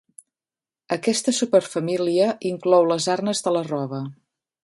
[0.95, 4.01] Aquesta superfamília inclou les arnes de la roba.